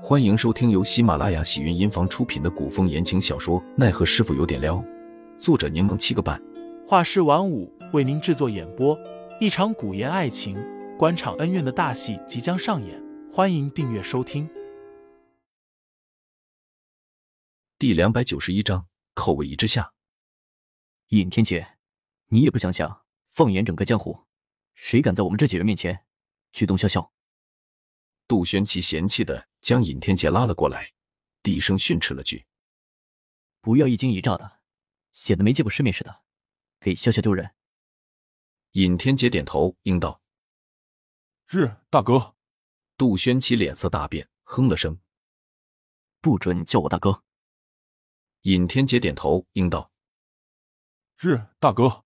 [0.00, 4.76] 欢迎收听由喜马拉雅喜云音房出品的古风言情小说《奈何师傅有点撩》，
[5.40, 6.40] 作者柠檬七个半，
[6.86, 8.96] 画师晚舞为您制作演播。
[9.40, 10.56] 一场古言爱情、
[10.96, 14.48] 官场恩怨的大戏即将上演，欢迎订阅收听。
[17.76, 19.92] 第两百九十一章，口味一之下。
[21.08, 21.74] 尹天杰，
[22.28, 24.26] 你也不想想，放眼整个江湖，
[24.74, 26.04] 谁敢在我们这几人面前
[26.52, 27.12] 举动笑笑？
[28.28, 30.92] 杜轩奇嫌弃的将尹天杰拉了过来，
[31.42, 32.44] 低声训斥了句
[33.62, 34.60] ：“不要一惊一乍的，
[35.12, 36.22] 显得没见过世面似的，
[36.78, 37.54] 给笑笑丢人。”
[38.72, 40.20] 尹天杰点头应道
[41.48, 42.36] ：“是大哥。”
[42.98, 45.00] 杜轩奇脸色大变，哼了声
[46.20, 47.22] ：“不准叫我大哥。”
[48.42, 49.90] 尹天杰点头应道
[51.16, 52.04] ：“是大哥。”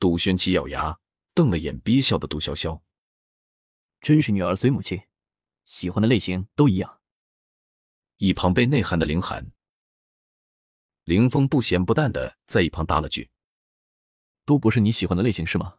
[0.00, 0.98] 杜轩奇咬牙
[1.34, 2.80] 瞪了眼憋笑的杜潇潇
[4.00, 5.00] ：“真是女儿随母亲。”
[5.70, 7.00] 喜欢的类型都一样。
[8.16, 9.52] 一旁被内涵的凌寒，
[11.04, 13.30] 凌风不咸不淡的在一旁搭了句
[14.44, 15.76] ：“都不是你喜欢的类型是吗？”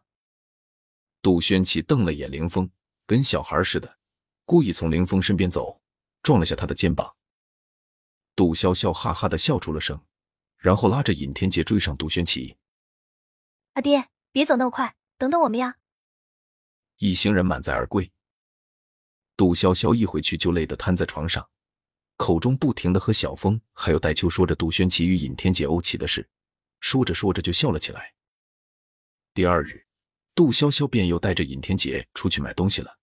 [1.20, 2.70] 杜轩奇瞪了眼凌风，
[3.06, 3.98] 跟小孩似的，
[4.46, 5.82] 故意从凌风身边走，
[6.22, 7.14] 撞了下他的肩膀。
[8.34, 10.02] 杜潇潇哈哈的笑出了声，
[10.56, 12.56] 然后拉着尹天杰追上杜轩奇
[13.74, 15.76] ：“阿爹，别走那么快，等等我们呀！”
[16.96, 18.10] 一行人满载而归。
[19.42, 21.44] 杜潇潇一回去就累得瘫在床上，
[22.16, 26.30] 口中不停的和小峰还有戴秋说着杜轩奇与尹天杰怄气的事，
[26.78, 28.14] 说着说着就笑了起来。
[29.34, 29.84] 第二日，
[30.32, 32.96] 杜潇潇便又带着尹天杰出去买东西了。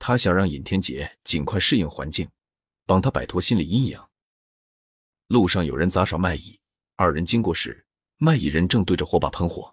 [0.00, 2.28] 他想让尹天杰尽快适应环境，
[2.84, 4.02] 帮他摆脱心理阴影。
[5.28, 6.58] 路上有人砸烧麦蚁，
[6.96, 9.72] 二人经过时，麦蚁人正对着火把喷火，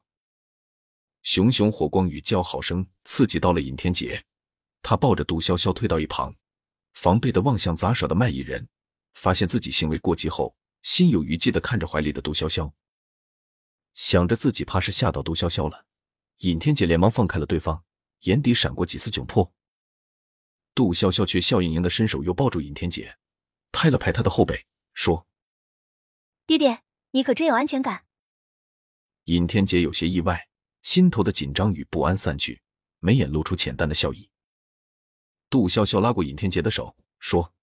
[1.23, 4.23] 熊熊火光与叫好声刺激到了尹天杰。
[4.81, 6.35] 他抱着杜潇潇退到一旁，
[6.94, 8.67] 防备的望向杂耍的卖艺人，
[9.13, 12.71] 发现自己行为过激后，心有余悸的看着怀里的杜潇潇，
[13.94, 15.86] 想着自己怕是吓到杜潇潇了。
[16.39, 17.83] 尹天杰连忙放开了对方，
[18.21, 19.52] 眼底闪过几丝窘迫。
[20.73, 23.17] 杜潇潇却笑盈盈的伸手又抱住尹天杰，
[23.73, 25.27] 拍了拍他的后背，说
[26.48, 28.05] ：“爹爹，你可真有安全感。”
[29.26, 30.48] 尹天杰有些意外，
[30.82, 32.61] 心头的紧张与不安散去，
[32.99, 34.30] 眉眼露出浅淡的笑意。
[35.49, 37.54] 杜潇潇拉过尹天杰的手，说：“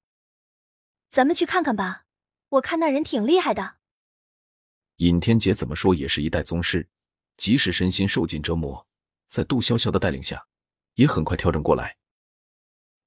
[1.08, 2.04] 咱们去看看吧，
[2.48, 3.76] 我看那人挺厉害的。”
[4.96, 6.88] 尹天杰怎么说也是一代宗师，
[7.36, 8.86] 即使身心受尽折磨，
[9.28, 10.44] 在杜潇潇的带领下，
[10.94, 11.96] 也很快调整过来。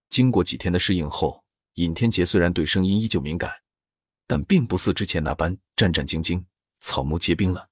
[0.07, 3.51] 经过几天的适应后，尹天杰虽然对声音依旧敏感，
[4.27, 6.43] 但并不似之前那般战战兢兢、
[6.79, 7.69] 草木皆兵了。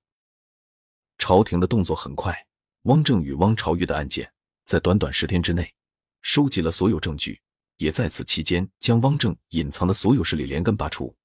[1.18, 2.48] 朝廷的动作很快，
[2.84, 4.34] 汪正与汪朝玉的案件
[4.66, 5.74] 在短短十天之内。
[6.22, 7.42] 收集了所有证据，
[7.78, 11.16] 也在此期间将汪正隐藏的所有势力连根拔除。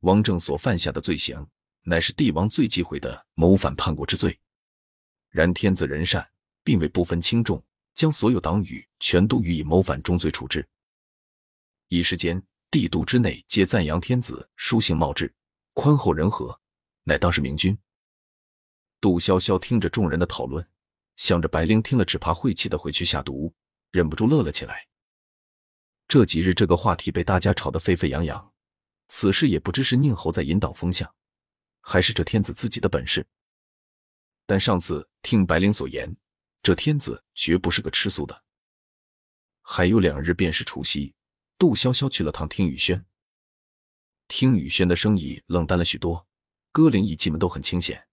[0.00, 1.46] 汪正所犯下的罪行，
[1.82, 4.38] 乃是帝王最忌讳的谋反叛国之罪。
[5.30, 6.28] 然天子仁善，
[6.64, 7.62] 并未不分轻重，
[7.94, 10.68] 将所有党羽全都予以谋反重罪处置。
[11.88, 15.32] 一时间，帝都之内皆赞扬天子书信茂志，
[15.74, 16.58] 宽厚仁和，
[17.04, 17.76] 乃当世明君。
[19.00, 20.66] 杜潇潇听着众人的讨论，
[21.16, 23.52] 想着白灵听了只怕晦气的回去下毒。
[23.92, 24.88] 忍不住乐了起来。
[26.08, 28.52] 这几日，这个话题被大家吵得沸沸扬扬。
[29.08, 31.14] 此事也不知是宁侯在引导风向，
[31.82, 33.26] 还是这天子自己的本事。
[34.46, 36.16] 但上次听白灵所言，
[36.62, 38.42] 这天子绝不是个吃素的。
[39.60, 41.14] 还有两日便是除夕，
[41.58, 43.04] 杜潇潇去了趟听雨轩。
[44.26, 46.26] 听雨轩的生意冷淡了许多，
[46.72, 48.08] 歌陵艺妓们都很清闲。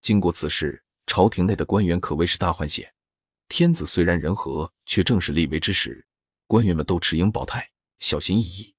[0.00, 2.92] 经过此事，朝廷内的官员可谓是大换血。
[3.48, 6.04] 天子虽然仁和，却正是立威之时，
[6.46, 8.74] 官员们都持盈保泰，小心翼翼，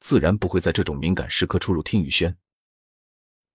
[0.00, 2.36] 自然不会在这种敏感时刻出入听雨轩。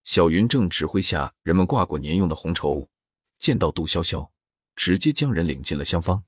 [0.04, 2.90] 小云正指挥下人们挂过年用的红绸，
[3.38, 4.30] 见到杜潇潇，
[4.76, 6.24] 直接将人领进了厢房。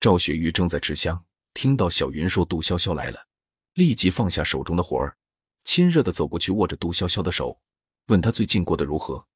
[0.00, 1.24] 赵雪玉正在持香，
[1.54, 3.26] 听到小云说杜潇潇来了，
[3.74, 5.16] 立即放下手中的活儿，
[5.62, 7.60] 亲热的走过去握着杜潇潇的手，
[8.08, 9.26] 问他最近过得如何。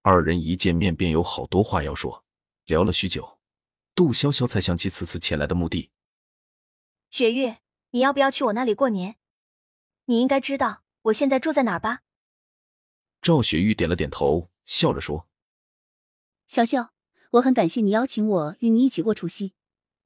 [0.00, 2.21] 二人一见面便有好多话要说。
[2.64, 3.38] 聊了许久，
[3.94, 5.90] 杜潇潇才想起此次前来的目的。
[7.10, 7.56] 雪玉，
[7.90, 9.16] 你要不要去我那里过年？
[10.04, 12.02] 你应该知道我现在住在哪儿吧？
[13.20, 15.28] 赵雪玉点了点头，笑着说
[16.48, 16.90] ：“潇潇，
[17.32, 19.54] 我很感谢你邀请我与你一起过除夕，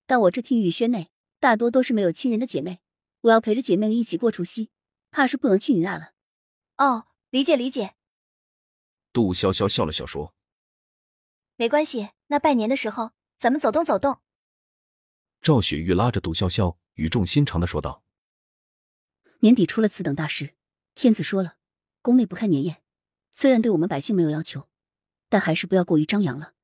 [0.06, 2.80] 但我这听雨轩内大多都是没有亲人的姐妹，
[3.22, 4.70] 我要陪着姐妹们一起过除夕，
[5.10, 6.12] 怕是不能去你那了。”
[6.78, 7.94] 哦，理解理解。
[9.12, 10.34] 杜潇潇笑了笑说。
[11.56, 14.20] 没关系，那拜年的时候咱们走动走动。
[15.42, 18.02] 赵雪玉拉着杜潇潇，语重心长的说道
[19.40, 20.54] ：“年底出了此等大事，
[20.94, 21.56] 天子说了，
[22.02, 22.82] 宫内不开年宴。
[23.32, 24.68] 虽然对我们百姓没有要求，
[25.28, 26.54] 但还是不要过于张扬了。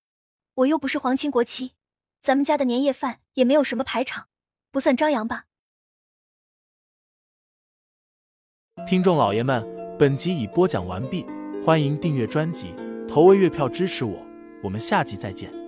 [0.54, 1.72] 我又不是皇亲国戚，
[2.20, 4.28] 咱们家的年夜饭也没有什么排场，
[4.70, 5.46] 不算张扬吧。”
[8.88, 9.62] 听众老爷们，
[9.98, 11.24] 本集已播讲完毕，
[11.62, 12.74] 欢迎订阅专辑，
[13.06, 14.26] 投喂月票支持我，
[14.62, 15.61] 我们下集再见。